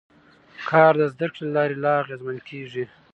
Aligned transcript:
کار 0.69 0.93
د 1.01 1.03
زده 1.13 1.27
کړې 1.33 1.43
له 1.45 1.49
لارې 1.55 1.75
لا 1.83 1.91
اغېزمن 2.01 2.37
کېږي 2.49 2.85